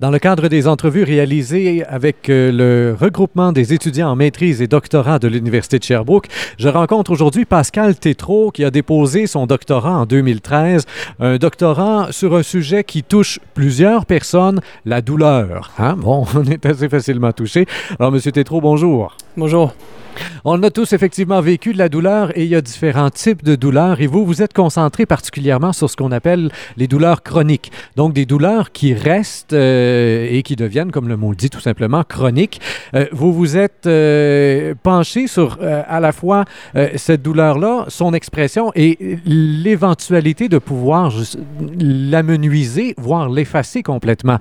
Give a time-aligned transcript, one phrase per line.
[0.00, 4.68] Dans le cadre des entrevues réalisées avec euh, le regroupement des étudiants en maîtrise et
[4.68, 9.98] doctorat de l'Université de Sherbrooke, je rencontre aujourd'hui Pascal Tétrault qui a déposé son doctorat
[9.98, 10.86] en 2013,
[11.18, 15.72] un doctorat sur un sujet qui touche plusieurs personnes, la douleur.
[15.80, 15.96] Hein?
[15.98, 17.66] Bon, on est assez facilement touché.
[17.98, 19.16] Alors, Monsieur Tétrault, bonjour.
[19.36, 19.74] Bonjour.
[20.44, 23.54] On a tous effectivement vécu de la douleur et il y a différents types de
[23.56, 24.00] douleurs.
[24.00, 27.72] Et vous, vous êtes concentré particulièrement sur ce qu'on appelle les douleurs chroniques.
[27.96, 32.04] Donc des douleurs qui restent euh, et qui deviennent, comme le mot dit tout simplement,
[32.04, 32.60] chroniques.
[32.94, 36.44] Euh, vous vous êtes euh, penché sur à la fois
[36.96, 41.12] cette douleur-là, son expression et l'éventualité de pouvoir
[41.78, 44.38] l'amenuiser, voire l'effacer complètement.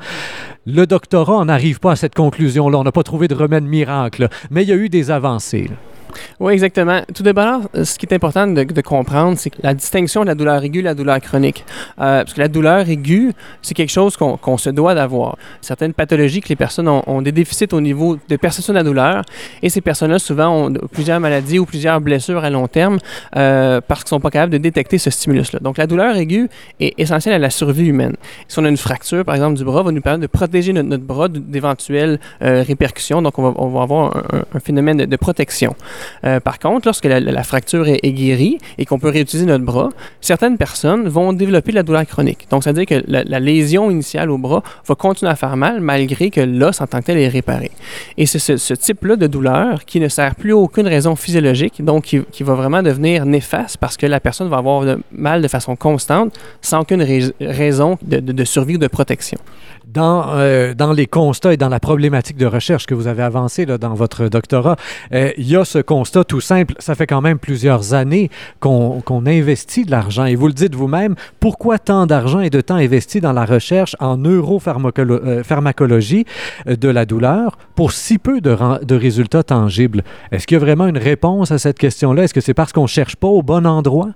[0.65, 2.77] Le doctorat n'arrive pas à cette conclusion-là.
[2.77, 5.66] On n'a pas trouvé de remède miracle, mais il y a eu des avancées.
[5.69, 5.96] Là.
[6.39, 7.01] Oui, exactement.
[7.13, 10.63] Tout d'abord, euh, ce qui est important de, comprendre, c'est la distinction de la douleur
[10.63, 11.65] aiguë et la douleur chronique.
[11.99, 15.37] Euh, parce que la douleur aiguë, c'est quelque chose qu'on qu'on se doit d'avoir.
[15.61, 19.23] Certaines pathologies que les personnes ont, des déficits au niveau de perception de la douleur,
[19.63, 22.99] et ces personnes-là, souvent, ont plusieurs maladies ou plusieurs blessures à long terme
[23.35, 25.59] euh, parce qu'ils ne sont pas capables de détecter ce stimulus-là.
[25.59, 28.15] Donc, la douleur aiguë est essentielle à la survie humaine.
[28.47, 31.03] Si on a une fracture, par exemple, du bras, va nous permettre de protéger notre,
[31.03, 33.21] bras d'éventuelles répercussions.
[33.21, 35.75] Donc, on va, on va avoir un, phénomène de protection.
[36.23, 39.89] Euh, par contre, lorsque la, fracture est, guérie et qu'on peut réutiliser notre bras,
[40.21, 42.47] certaines personnes vont développer de la douleur chronique.
[42.49, 46.41] Donc, c'est-à-dire que la, lésion initiale au bras va continuer à faire mal malgré que
[46.41, 47.71] l'os en tant que tel est réparé.
[48.17, 52.05] Et c'est ce, type-là de douleur qui ne sert plus à aucune raison physiologique, donc
[52.05, 55.47] qui, qui va vraiment devenir néfaste parce que la personne va avoir de- mal de
[55.47, 59.37] façon constante sans aucune rais- raison de, de- de survie ou de protection.
[59.85, 63.65] Dans, euh, dans les constats et dans la problématique de recherche que vous avez avancée
[63.65, 64.75] là, dans votre doctorat,
[65.13, 66.75] euh, il y a ce constat tout simple.
[66.77, 68.29] Ça fait quand même plusieurs années
[68.59, 70.25] qu'on qu'on investit de l'argent.
[70.25, 73.95] Et vous le dites vous-même, pourquoi tant d'argent et de temps investi dans la recherche
[73.99, 76.25] en neuropharmacologie
[76.67, 80.03] euh, de la douleur pour si peu de, résultats tangibles?
[80.31, 82.23] Est-ce qu'il y a vraiment une réponse à cette question-là?
[82.23, 84.09] Est-ce que c'est parce qu'on ne cherche pas au bon endroit?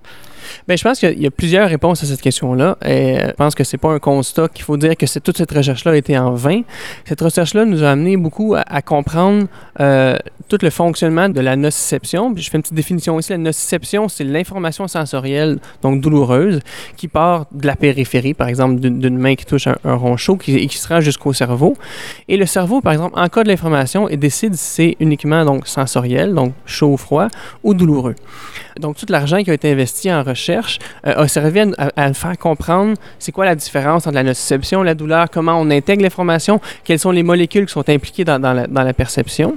[0.66, 2.76] Bien, je pense qu'il y a- plusieurs réponses à cette question-là.
[2.84, 5.50] Et euh, je pense que c'est pas un constat qu'il faut dire que toute cette
[5.50, 6.62] recherche-là a été en vain.
[7.04, 9.46] Cette recherche-là nous a amené beaucoup à, comprendre
[9.80, 10.16] euh,
[10.48, 12.34] tout le fonctionnement de la nociception.
[12.34, 13.30] Puis je fais une petite définition ici.
[13.32, 16.60] La nociception, c'est l'information sensorielle, donc douloureuse,
[16.96, 20.56] qui part de la périphérie, par exemple d'une main qui touche un, rond chaud, qui,
[20.56, 21.76] et qui se rend jusqu'au cerveau.
[22.28, 25.66] Et le cerveau, par exemple, en cas de l'information, il décide si c'est uniquement donc
[25.66, 27.28] sensoriel, donc chaud froid,
[27.62, 28.14] ou douloureux.
[28.78, 32.38] Donc, tout l'argent qui a été investi en recherche euh, a servi à, à- faire
[32.38, 36.98] comprendre c'est quoi la différence entre la nociception, la douleur, comment on intègre l'information, quelles
[36.98, 39.54] sont les molécules qui sont impliquées dans, dans la, dans la perception.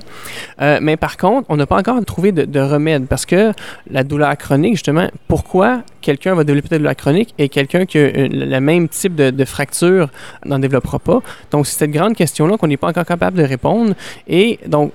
[0.61, 3.51] Euh, mais par contre, on n'a pas encore trouvé de, de remède parce que
[3.89, 7.97] la douleur chronique, justement, pourquoi quelqu'un va développer de la douleur chronique et quelqu'un qui
[7.97, 10.09] a le le même type de, de fracture
[10.45, 11.22] n'en développera pas?
[11.51, 13.94] Donc, c'est cette grande question-là qu'on n'est pas encore capable de répondre.
[14.28, 14.91] Et donc,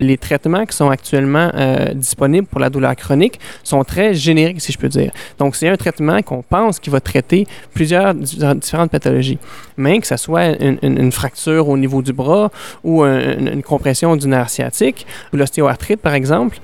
[0.00, 4.72] les traitements qui sont actuellement euh, disponibles pour la douleur chronique sont très génériques, si
[4.72, 5.12] je peux dire.
[5.38, 9.38] Donc, c'est un traitement qu'on pense qui va traiter plusieurs di- différentes pathologies.
[9.76, 12.50] Mais que ce soit une, fracture au niveau du bras
[12.82, 16.58] ou un- une, compression du nerf sciatique ou l'ostéoarthrite, par exemple.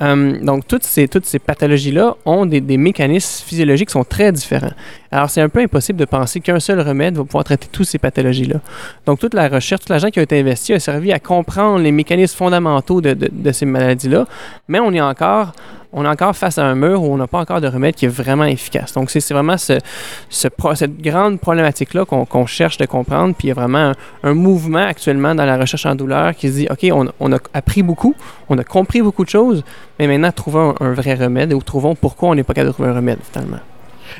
[0.00, 4.72] Euh, donc, toutes ces, toutes ces pathologies-là ont des mécanismes physiologiques qui sont très différents.
[5.12, 7.98] Alors, c'est un peu impossible de penser qu'un seul remède va pouvoir traiter toutes ces
[7.98, 8.60] pathologies-là.
[9.06, 11.90] Donc, toute la recherche, tout l'argent qui a été investi a servi à comprendre les
[11.90, 14.26] mécanismes fondamentaux de, ces maladies-là,
[14.68, 15.52] mais on est encore
[15.92, 18.04] on est encore face à un mur où on n'a pas encore de remède qui
[18.04, 18.92] est vraiment efficace.
[18.92, 19.80] Donc, c'est vraiment ce,
[20.28, 23.34] ce cette grande problématique-là qu'on cherche de comprendre.
[23.34, 26.46] Puis, il y a vraiment un, un mouvement actuellement dans la recherche en douleur qui
[26.46, 28.14] se dit, OK, on, on a appris beaucoup,
[28.48, 29.64] on a compris beaucoup de choses,
[29.98, 32.74] mais maintenant, trouvons un, un vrai remède ou trouvons pourquoi on n'est pas capable de
[32.74, 33.58] trouver un remède, finalement.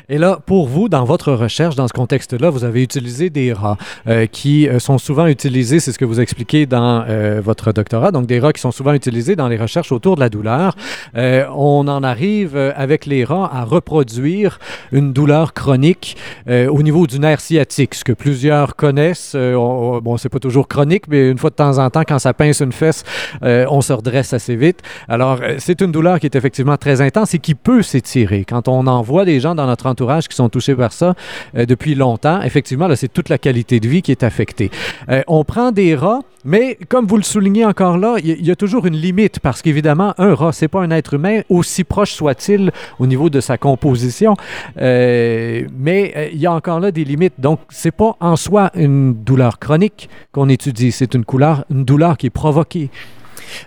[0.09, 3.77] Et là, pour vous, dans votre recherche, dans ce contexte-là, vous avez utilisé des rats
[4.07, 8.11] euh, qui euh, sont souvent utilisés, c'est ce que vous expliquez dans euh, votre doctorat,
[8.11, 10.75] donc des rats qui sont souvent utilisés dans les recherches autour de la douleur.
[11.15, 14.59] On en arrive avec les rats à reproduire
[14.91, 19.35] une douleur chronique au niveau du nerf sciatique, ce que plusieurs connaissent.
[19.35, 22.33] On- bon, c'est pas toujours chronique, mais une fois de temps en temps, quand ça
[22.33, 23.03] pince une fesse,
[23.41, 24.79] on se redresse assez vite.
[25.07, 28.45] Alors, c'est une douleur qui est effectivement très intense et qui peut s'étirer.
[28.47, 31.15] Quand on en voit des gens dans notre entourage qui sont touchés par ça
[31.55, 34.71] euh, depuis longtemps, effectivement, là, c'est toute la qualité de vie qui est affectée.
[35.09, 38.55] Euh, on prend des rats, mais comme vous le soulignez encore là, il y, a
[38.55, 42.71] toujours une limite parce qu'évidemment, un rat, c'est pas un être humain, aussi proche soit-il
[42.99, 44.35] au niveau de sa composition,
[44.77, 47.33] Euh, mais il y a encore là des limites.
[47.39, 52.17] Donc, c'est pas en soi une douleur chronique qu'on étudie, c'est une, couleur, une douleur
[52.17, 52.89] qui est provoquée.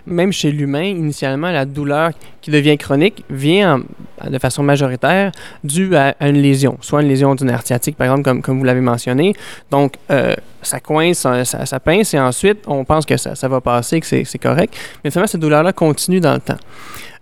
[0.05, 2.11] Même chez l'humain, initialement, la douleur
[2.41, 3.81] qui devient chronique vient
[4.23, 5.31] de façon majoritaire
[5.63, 8.65] due à, une lésion, soit une lésion du nerf sciatique, par exemple, comme, comme vous
[8.65, 9.33] l'avez mentionné.
[9.71, 13.61] Donc, euh, ça coince, ça, ça, pince, et ensuite, on pense que ça, ça va
[13.61, 14.75] passer, que c'est correct.
[15.03, 16.57] Mais finalement, cette douleur-là continue dans le temps.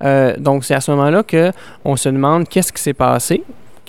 [0.04, 3.44] Euh, donc, c'est à ce moment-là qu'on se demande qu'est-ce qui s'est passé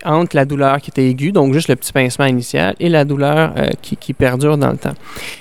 [0.05, 3.53] entre la douleur qui était aiguë, donc juste le petit pincement initial, et la douleur
[3.57, 4.95] euh, qui, perdure dans le temps.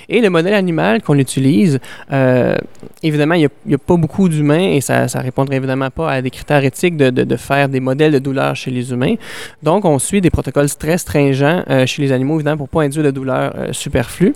[0.08, 1.78] Et le modèle animal qu'on utilise,
[2.12, 2.56] euh,
[3.02, 6.30] évidemment, il n'y a, pas beaucoup d'humains et ça ne répondrait évidemment pas à des
[6.30, 9.14] critères éthiques de, faire des modèles de douleur chez les humains.
[9.62, 12.82] Donc, on suit des protocoles très stringents euh, chez les animaux, évidemment, pour ne pas
[12.82, 14.34] induire de douleur superflue.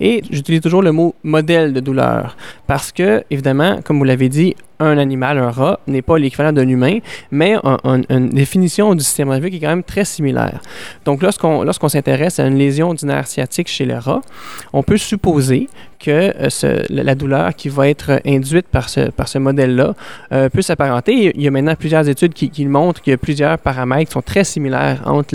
[0.00, 2.36] Et j'utilise toujours le mot modèle de douleur
[2.66, 6.68] parce que, évidemment, comme vous l'avez dit, un animal, un rat, n'est pas l'équivalent d'un
[6.68, 6.98] humain,
[7.30, 10.60] mais une définition du système nerveux qui est quand même très similaire.
[11.04, 14.20] Donc, lorsqu'on s'intéresse à une lésion du nerf sciatique chez le rat,
[14.72, 15.68] on peut supposer
[16.06, 16.32] que
[16.64, 19.94] euh, la douleur qui va être induite par ce, par ce modèle-là
[20.32, 21.32] euh, peut s'apparenter.
[21.34, 24.22] Il y a maintenant plusieurs études qui, montrent qu'il y a plusieurs paramètres qui sont
[24.22, 25.34] très similaires entre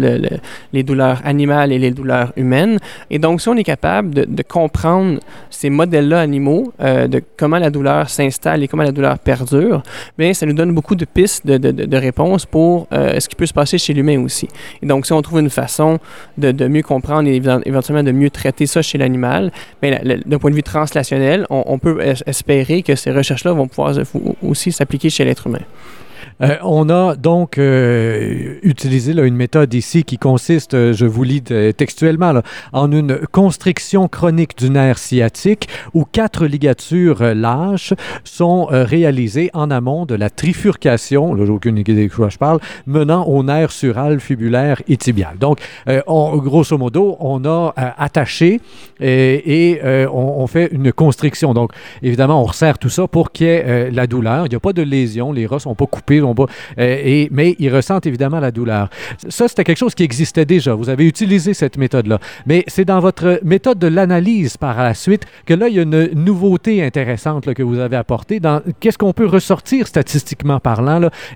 [0.73, 2.77] les douleurs animales et les douleurs humaines.
[3.09, 5.19] Et donc, si on est capable de, comprendre
[5.49, 9.83] ces modèles-là animaux, euh, de comment la douleur s'installe et comment la douleur perdure,
[10.17, 13.45] bien, ça nous donne beaucoup de pistes de, de, de réponses pour ce qui peut
[13.45, 14.47] se passer chez l'humain aussi.
[14.81, 15.99] Et donc, si on trouve une façon
[16.37, 19.51] de, mieux comprendre et éventuellement de mieux traiter ça chez l'animal,
[19.81, 23.95] bien, d'un point de vue translationnel, on, on peut espérer que ces recherches-là vont pouvoir
[24.41, 25.61] aussi s'appliquer chez l'être humain.
[26.41, 31.41] Euh, on a donc euh, utilisé une méthode ici qui consiste, euh, je vous lis
[31.41, 32.33] textuellement,
[32.71, 37.93] en une constriction chronique du nerf sciatique où quatre ligatures lâches
[38.23, 42.59] sont réalisées en amont de la trifurcation, là j'ai aucune idée de quoi je parle,
[42.85, 45.37] menant au nerf sural, fibulaire et tibial.
[45.39, 45.59] Donc,
[46.07, 48.61] on, grosso modo, on a attaché
[48.99, 49.79] et,
[50.11, 51.53] on, fait une constriction.
[51.53, 51.71] Donc,
[52.01, 54.45] évidemment, on resserre tout ça pour qu'il y ait la douleur.
[54.45, 56.45] Il n'y a pas de lésion, les rats sont pas coupés, Euh,
[56.77, 58.89] et, mais ils ressentent évidemment la douleur.
[59.29, 60.73] Ça, c'était quelque chose qui existait déjà.
[60.73, 62.19] Vous avez utilisé cette méthode-là.
[62.45, 65.83] Mais c'est dans votre méthode de l'analyse par la suite que là, il y a
[65.83, 68.39] une nouveauté intéressante que vous avez apportée.
[68.79, 70.81] Qu'est-ce qu'on peut ressortir statistiquement parlant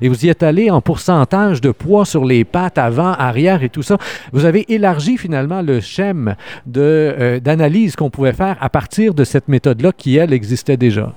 [0.01, 3.69] et vous y êtes allé en pourcentage de poids sur les pattes avant, arrière et
[3.69, 3.98] tout ça.
[4.33, 6.36] Vous avez élargi finalement le schème
[6.77, 11.13] euh, d'analyse qu'on pouvait faire à partir de cette méthode-là qui, elle, existait déjà.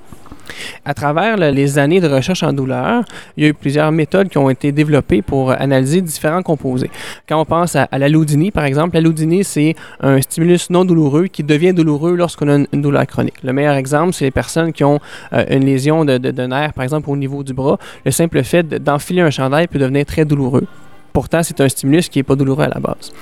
[0.84, 3.04] À travers les années de recherche en douleur,
[3.36, 6.90] il y a eu plusieurs méthodes qui ont été développées pour analyser différents composés.
[7.28, 7.98] Quand on pense à, à
[8.52, 13.06] par exemple, l'allodynie, c'est un stimulus non douloureux qui devient douloureux lorsqu'on a une, douleur
[13.06, 13.42] chronique.
[13.42, 15.00] Le meilleur exemple, c'est les personnes qui ont
[15.32, 17.78] euh, une lésion de, de, de nerf, par exemple, au niveau du bras.
[18.04, 20.66] Le simple fait d'enfiler un chandail peut devenir très douloureux.
[21.12, 23.12] Pourtant, c'est un stimulus qui n'est pas douloureux à la base.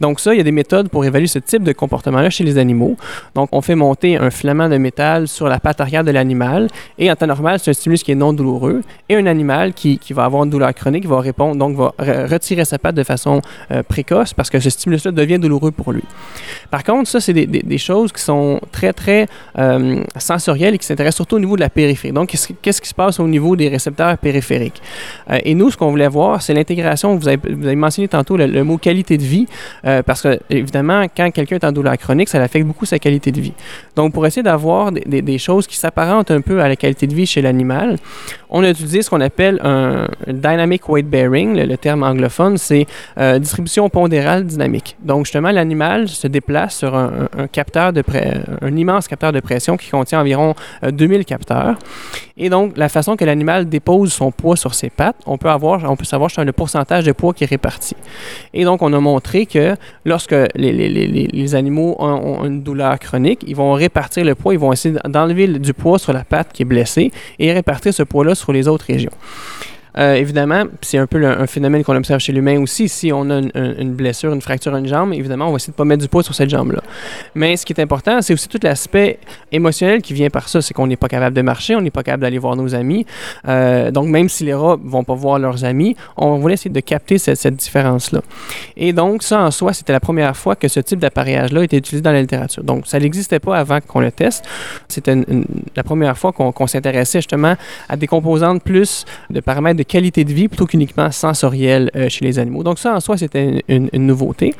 [0.00, 2.58] Donc ça, il y a des méthodes pour évaluer ce type de comportement-là chez les
[2.58, 2.96] animaux.
[3.34, 7.10] Donc on fait monter un filament de métal sur la patte arrière de l'animal et
[7.10, 10.12] en temps normal, c'est un stimulus qui est non douloureux et un animal qui, qui
[10.12, 13.40] va avoir une douleur chronique va répondre, donc va retirer sa patte de façon
[13.70, 16.02] euh, précoce parce que ce stimulus-là devient douloureux pour lui.
[16.70, 19.26] Par contre, ça, c'est des, des, choses qui sont très, très
[19.58, 22.12] euh, sensorielles et qui s'intéressent surtout au niveau de la périphérie.
[22.12, 24.80] Donc, qu'est-ce qui se passe au niveau des récepteurs périphériques?
[25.30, 28.64] Euh, et nous, ce qu'on voulait voir, c'est l'intégration, vous vous avez mentionné tantôt le,
[28.64, 29.46] mot qualité de vie,
[29.84, 33.32] euh, parce que, évidemment, quand quelqu'un est en douleur chronique, ça affecte beaucoup sa qualité
[33.32, 33.52] de vie.
[33.96, 37.26] Donc, pour essayer d'avoir des, choses qui s'apparentent un peu à la qualité de vie
[37.26, 37.96] chez l'animal,
[38.50, 41.56] on a utilisé ce qu'on appelle un dynamic weight bearing.
[41.56, 42.86] Le, terme anglophone, c'est
[43.18, 44.96] euh, distribution pondérale dynamique.
[45.02, 48.02] Donc, justement, l'animal se déplace sur un, capteur de
[48.60, 51.78] un immense capteur de pression qui contient environ 2000 euh, capteurs.
[52.36, 55.90] Et donc, la façon que l'animal dépose son poids sur ses pattes, on peut avoir,
[55.90, 57.94] on peut savoir le pourcentage de qui est réparti.
[58.54, 63.72] Et donc, on a montré que lorsque les, animaux ont, une douleur chronique, ils vont
[63.72, 67.10] répartir le poids, ils vont essayer d'enlever du poids sur la patte qui est blessée
[67.38, 69.12] et répartir ce poids-là sur les autres régions.
[70.00, 72.88] Euh, évidemment, c'est un peu un phénomène qu'on observe chez l'humain aussi.
[72.88, 75.74] Si on a une, blessure, une fracture à une jambe, évidemment, on va essayer de
[75.74, 76.80] ne pas mettre du poids sur cette jambe-là.
[77.34, 79.18] Mais ce qui est important, c'est aussi tout l'aspect
[79.52, 80.62] émotionnel qui vient par ça.
[80.62, 83.04] C'est qu'on n'est pas capable de marcher, on n'est pas capable d'aller voir nos amis.
[83.46, 86.80] Euh, donc, même si les rats vont pas voir leurs amis, on voulait essayer de
[86.80, 88.22] capter cette, différence-là.
[88.76, 92.00] Et donc, ça en soi, c'était la première fois que ce type d'appareillage-là était utilisé
[92.00, 92.62] dans la littérature.
[92.62, 94.44] Donc, ça n'existait pas avant qu'on le teste.
[94.88, 95.16] C'était
[95.76, 97.56] la première fois qu'on s'intéressait justement
[97.88, 102.24] à des composantes plus de paramètres de qualité de vie plutôt qu'uniquement sensorielle euh, chez
[102.24, 102.62] les animaux.
[102.62, 104.54] Donc ça, en soi, c'était une, nouveauté.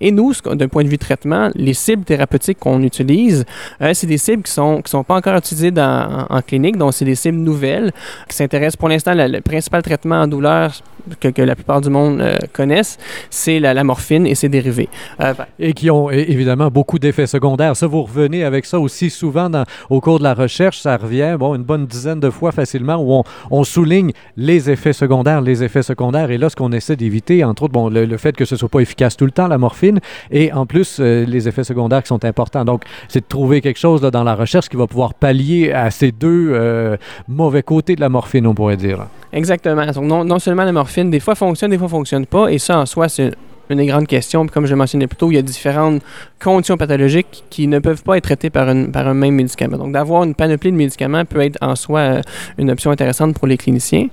[0.00, 3.44] Et nous, d'un point de vue traitement, les cibles thérapeutiques qu'on utilise,
[3.82, 6.94] euh, c'est des cibles qui sont qui sont pas encore utilisées dans, en, clinique, donc
[6.94, 7.92] c'est des cibles nouvelles
[8.26, 10.72] qui s'intéressent pour l'instant, le, principal traitement en douleur
[11.20, 12.98] que, que la plupart du monde euh, connaissent,
[13.30, 14.88] c'est la, la, morphine et ses dérivés.
[15.20, 17.76] Euh, et qui ont évidemment beaucoup d'effets secondaires.
[17.76, 21.36] Ça, vous revenez avec ça aussi souvent dans, au cours de la recherche, ça revient,
[21.38, 25.62] bon, une bonne dizaine de fois facilement, où on, on souligne les effets secondaires, les
[25.62, 28.44] effets secondaires, et là, ce qu'on essaie d'éviter, entre autres, bon, le, le, fait que
[28.44, 31.64] ce soit pas efficace tout le temps, la morphine, et en plus, euh, les effets
[31.64, 32.64] secondaires qui sont importants.
[32.64, 35.90] Donc, c'est de trouver quelque chose là, dans la recherche qui va pouvoir pallier à
[35.90, 36.96] ces deux euh,
[37.28, 39.06] mauvais côtés de la morphine, on pourrait dire.
[39.32, 39.86] Exactement.
[39.86, 42.78] Donc, non, non, seulement la morphine, des fois fonctionne, des fois fonctionne pas, et ça,
[42.78, 43.32] en soi, c'est
[43.70, 44.44] une des grandes questions.
[44.44, 46.02] Puis comme je mentionnais plus tôt, il y a différentes
[46.42, 49.78] conditions pathologiques qui ne peuvent pas être traitées par, une, par un même médicament.
[49.78, 52.22] Donc, d'avoir une panoplie de médicaments peut être en soi euh,
[52.58, 54.08] une option intéressante pour les cliniciens.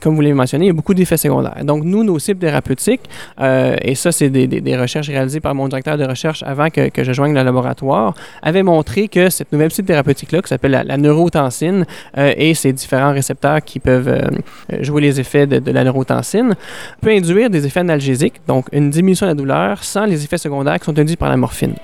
[0.00, 1.64] Comme vous l'avez mentionné, il y a beaucoup d'effets secondaires.
[1.64, 3.02] Donc, nous, nos cibles thérapeutiques,
[3.40, 7.12] euh, et ça, c'est des, recherches réalisées par mon directeur de recherche avant que, je
[7.12, 11.84] joigne le laboratoire, avaient montré que cette nouvelle cible thérapeutique-là, qui s'appelle la, neurotensine,
[12.16, 16.54] euh, et ces différents récepteurs qui peuvent euh, jouer les effets de, la neurotensine,
[17.00, 20.78] peut induire des effets analgésiques, donc une diminution de la douleur, sans les effets secondaires
[20.78, 21.74] qui sont induits par la morphine.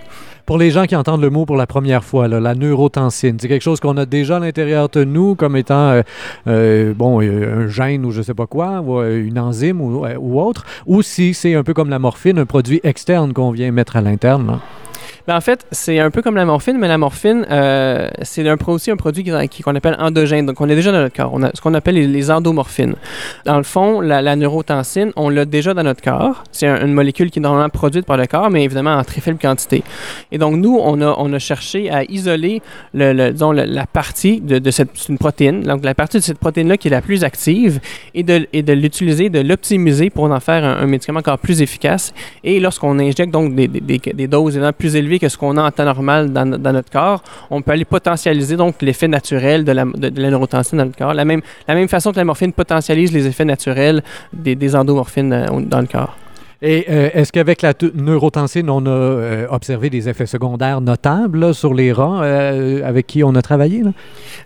[0.46, 3.62] Pour les gens qui entendent le mot pour la première fois, la neurotensine, c'est quelque
[3.62, 6.02] chose qu'on a déjà à l'intérieur de nous comme étant, euh,
[6.48, 10.66] euh, bon, un gène ou je sais pas quoi, ou une enzyme ou, ou autre,
[10.86, 14.02] ou si c'est un peu comme la morphine, un produit externe qu'on vient mettre à
[14.02, 14.60] l'interne.
[15.26, 18.58] Ben, en fait, c'est un peu comme la morphine, mais la morphine, euh, c'est un,
[18.66, 20.44] aussi un produit qu'on appelle endogène.
[20.44, 21.30] Donc, on est déjà dans notre corps.
[21.32, 22.94] On a ce qu'on appelle les, endomorphines.
[23.46, 26.44] Dans le fond, la, neurotensine, on l'a déjà dans notre corps.
[26.52, 29.22] C'est un, une molécule qui est normalement produite par le corps, mais évidemment en très
[29.22, 29.82] faible quantité.
[30.30, 32.60] Et donc, nous, on a, on a cherché à isoler
[32.92, 37.02] la partie de, cette une protéine, donc la partie de cette protéine-là qui est la
[37.02, 37.80] plus active,
[38.14, 42.12] et de, et l'utiliser, de l'optimiser pour en faire un, médicament encore plus efficace.
[42.42, 45.70] Et lorsqu'on injecte donc des, des, des doses plus élevées que ce qu'on a en
[45.70, 50.20] temps normal dans, notre corps, on peut aller potentialiser donc l'effet naturel de la, de,
[50.20, 51.14] la neurotensine dans le corps.
[51.14, 54.02] La même, la même façon que la morphine potentialise les effets naturels
[54.32, 56.16] des, des endomorphines euh, dans le corps.
[56.66, 61.74] Et euh, est-ce qu'avec la neurotensine, on a euh, observé des effets secondaires notables sur
[61.74, 63.82] les rats euh, avec qui on a travaillé?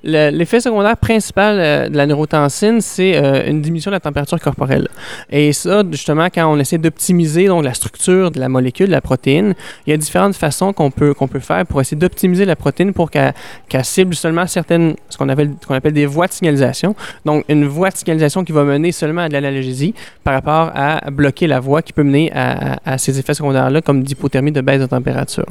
[0.02, 3.16] L'effet secondaire principal de la neurotensine, c'est
[3.48, 4.88] une diminution de la température corporelle.
[5.30, 9.54] Et ça, justement, quand on essaie d'optimiser la structure de la molécule, de la protéine,
[9.86, 12.92] il y a différentes façons qu'on peut, qu'on peut faire pour essayer d'optimiser la protéine
[12.92, 13.32] pour qu'elle
[13.68, 16.96] qu cible seulement certaines, ce qu'on appelle, qu appelle des voies de signalisation.
[17.24, 19.94] Donc, une voie de signalisation qui va mener seulement à de l'analgésie
[20.24, 24.60] par rapport à bloquer la voie qui peut à, ces effets secondaires-là, comme d'hypothermie de
[24.60, 25.46] baisse de température.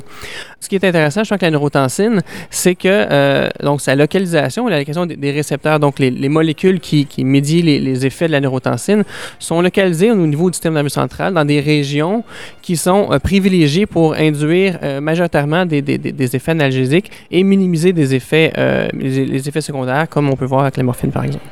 [0.60, 4.68] Ce qui est intéressant, je crois que la neurotensine, c'est que euh, donc sa localisation,
[4.68, 9.04] la question des, récepteurs, donc les, les molécules qui, médient les, effets de la neurotensine,
[9.40, 12.24] sont localisées au niveau du système nerveux central dans des régions
[12.62, 18.52] qui sont euh, privilégiées pour induire euh, majoritairement des, effets analgésiques et minimiser des effets,
[18.94, 21.46] les, les effets secondaires, comme on peut voir avec la morphine par exemple.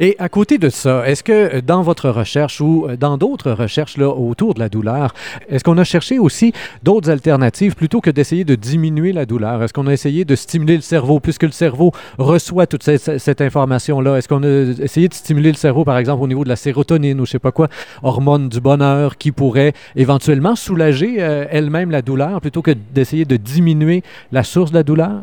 [0.00, 4.08] Et à côté de ça, est-ce que dans votre recherche ou dans d'autres recherches là,
[4.08, 5.14] autour de la douleur,
[5.48, 9.62] est-ce qu'on a cherché aussi d'autres alternatives plutôt que d'essayer de diminuer la douleur?
[9.62, 14.16] Est-ce qu'on a essayé de stimuler le cerveau puisque le cerveau reçoit toute cette, information-là?
[14.16, 17.20] Est-ce qu'on a essayé de stimuler le cerveau, par exemple, au niveau de la sérotonine
[17.20, 17.68] ou je sais pas quoi,
[18.02, 23.36] hormone du bonheur qui pourrait éventuellement soulager euh, elle-même la douleur plutôt que d'essayer de
[23.36, 25.22] diminuer la source de la douleur?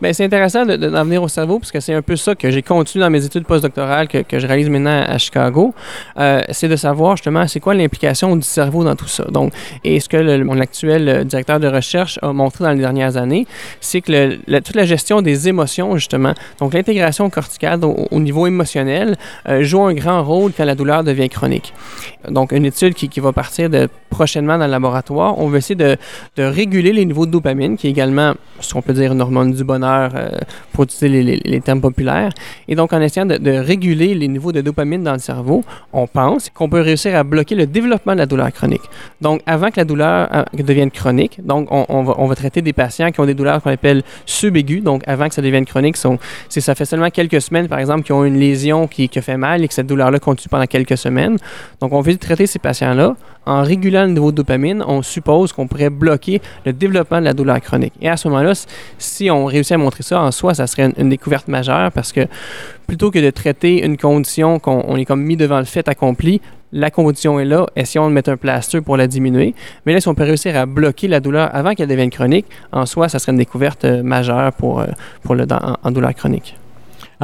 [0.00, 2.50] Bien, c'est intéressant d'en de, venir au cerveau parce que c'est un peu ça que
[2.50, 5.74] j'ai continué dans mes études postdoctorales que, je réalise maintenant à Chicago,
[6.18, 9.24] euh, c'est de savoir justement c'est quoi l'implication du cerveau dans tout ça.
[9.24, 9.52] Donc,
[9.84, 13.46] et ce que mon actuel directeur de recherche a montré dans les dernières années,
[13.80, 19.16] c'est que toute la gestion des émotions, justement, donc l'intégration corticale au, au, niveau émotionnel,
[19.48, 21.72] euh, joue un grand rôle quand la douleur devient chronique.
[22.28, 23.68] Donc, une étude qui, va partir
[24.10, 25.96] prochainement dans le laboratoire, on va essayer de,
[26.38, 29.64] réguler les niveaux de dopamine, qui est également, ce qu'on peut dire, une hormone du
[29.64, 30.30] bonheur, euh,
[30.72, 32.32] pour utiliser les, termes populaires.
[32.68, 36.50] Et donc, en essayant de réguler les niveaux de dopamine dans le cerveau, on pense
[36.50, 38.82] qu'on peut réussir à bloquer le développement de la douleur chronique.
[39.20, 43.20] Donc, avant que la douleur euh, devienne chronique, donc on, va, traiter des patients qui
[43.20, 46.84] ont des douleurs qu'on appelle subaiguës, donc avant que ça devienne chronique, sont, ça fait
[46.84, 49.86] seulement quelques semaines, par exemple, qui ont une lésion qui, fait mal et que cette
[49.86, 51.36] douleur-là continue pendant quelques semaines.
[51.80, 53.14] Donc, on veut traiter ces patients-là
[53.46, 57.34] en régulant le niveau de dopamine, on suppose qu'on pourrait bloquer le développement de la
[57.34, 57.92] douleur chronique.
[58.00, 58.52] Et à ce moment-là,
[58.98, 62.26] si on réussit à montrer ça en soi, ça serait une découverte majeure parce que
[62.86, 66.40] plutôt que de traiter une condition qu'on est comme mis devant le fait accompli,
[66.72, 69.54] la condition est là, essayons de mettre un plaster pour la diminuer.
[69.86, 72.84] Mais là, si on peut réussir à bloquer la douleur avant qu'elle devienne chronique, en
[72.84, 74.84] soi, ça serait une découverte majeure pour,
[75.22, 76.56] pour le, en, en douleur chronique.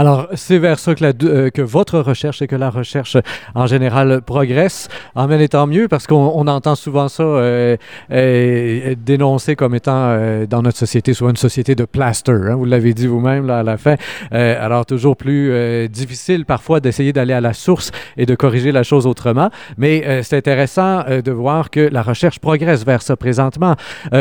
[0.00, 3.18] Alors, c'est vers ça que, la, euh, que, votre recherche et que la recherche
[3.54, 4.88] en général progresse.
[5.14, 7.76] En même tant mieux parce qu'on entend souvent ça euh,
[8.10, 12.32] euh, dénoncé comme étant euh, dans notre société soit une société de plaster.
[12.32, 13.96] Hein, vous l'avez dit vous-même là, à la fin.
[14.32, 15.52] Euh, alors, toujours plus
[15.90, 19.50] difficile parfois d'essayer d'aller à la source et de corriger la chose autrement.
[19.76, 23.76] Mais c'est intéressant de voir que la recherche progresse vers ça présentement.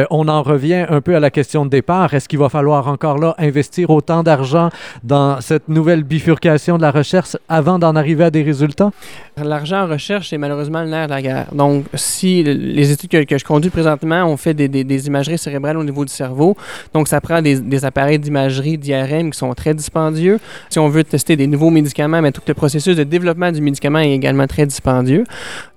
[0.09, 2.13] on en revient un peu à la question de départ.
[2.13, 4.69] Est-ce qu'il va falloir encore là investir autant d'argent
[5.03, 8.91] dans cette nouvelle bifurcation de la recherche avant d'en arriver à des résultats?
[9.37, 11.47] L'argent en recherche, c'est malheureusement le nerf de la guerre.
[11.53, 15.77] Donc, si les études que, je conduis présentement, on fait des, des, des, imageries cérébrales
[15.77, 16.55] au niveau du cerveau.
[16.93, 20.39] Donc, ça prend des, des appareils d'imagerie d'IRM qui sont très dispendieux.
[20.69, 23.99] Si on veut tester des nouveaux médicaments, mais tout le processus de développement du médicament
[23.99, 25.23] est également très dispendieux.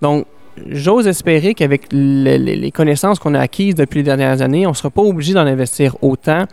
[0.01, 0.27] Donc,
[0.69, 4.71] j'ose espérer qu'avec le, le, les connaissances qu'on a acquises depuis les dernières années, on
[4.71, 6.47] ne sera pas obligé d'en investir autant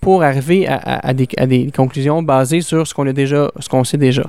[0.00, 4.22] pour arriver à, des, conclusions basées sur ce qu'on a déjà, ce qu'on sait déjà.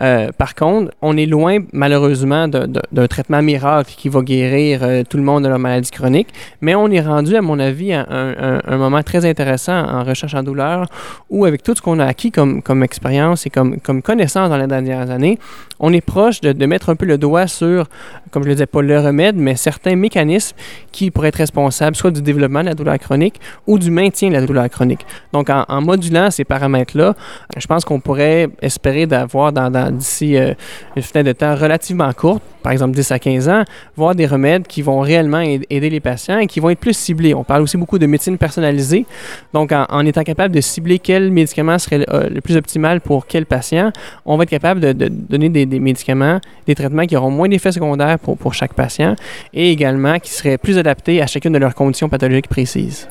[0.00, 5.16] Euh, par contre, on est loin, malheureusement, d'un traitement miracle qui va guérir euh, tout
[5.16, 6.28] le monde de la maladie chronique,
[6.60, 10.42] mais on est rendu, à mon avis, à un, moment très intéressant en recherche en
[10.42, 10.86] douleur,
[11.30, 14.58] où avec tout ce qu'on a acquis comme, comme expérience et comme, comme connaissance dans
[14.58, 15.38] les dernières années,
[15.80, 17.86] on est proche de, de mettre un peu le doigt sur,
[18.30, 20.56] comme je le disais, pas le remède, mais certains mécanismes
[20.90, 24.34] qui pourraient être responsables soit du développement de la douleur chronique ou du maintien de
[24.34, 25.06] la douleur chronique.
[25.32, 27.14] Donc, en, modulant ces paramètres-là,
[27.56, 29.52] je pense qu'on pourrait espérer d'avoir
[29.92, 30.54] d'ici euh,
[30.96, 33.64] une fenêtre de temps relativement courte, par exemple 10 à 15 ans,
[33.96, 37.34] voir des remèdes qui vont réellement aider les patients et qui vont être plus ciblés.
[37.34, 39.04] On parle aussi beaucoup de médecine personnalisée.
[39.52, 43.26] Donc, en, étant capable de cibler quel médicament serait le, euh, le, plus optimal pour
[43.26, 43.92] quel patient,
[44.24, 47.72] on va être capable de, donner des, des, médicaments, des traitements qui auront moins d'effets
[47.72, 49.16] secondaires pour, pour chaque patient
[49.52, 53.08] et également qui seraient plus adaptés à chacune de leurs conditions pathologiques précises.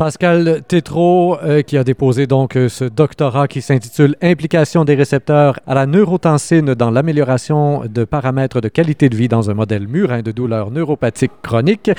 [0.00, 5.60] Pascal Tétrault, euh, qui a déposé donc euh, ce doctorat qui s'intitule Implication des récepteurs
[5.66, 10.22] à la neurotensine dans l'amélioration de paramètres de qualité de vie dans un modèle murin
[10.22, 11.90] de douleur neuropathique chronique.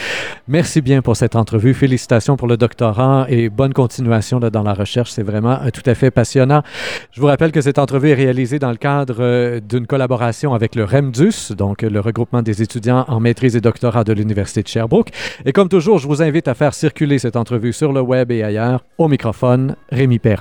[0.47, 1.75] Merci bien pour cette entrevue.
[1.75, 5.11] Félicitations pour le doctorat et bonne continuation dans la recherche.
[5.11, 6.63] C'est vraiment euh, tout à fait passionnant.
[7.11, 10.85] Je vous rappelle que cette entrevue est réalisée dans le cadre d'une collaboration avec le
[10.85, 15.09] REMDUS, donc le regroupement des étudiants en maîtrise et doctorat de l'Université de Sherbrooke.
[15.45, 18.83] Et comme toujours, je vous invite à faire circuler cette entrevue le web et ailleurs.
[18.97, 20.39] Au microphone, Rémi Perra.